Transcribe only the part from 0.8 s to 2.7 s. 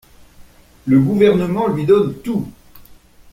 Le gouvernement lui donne tout.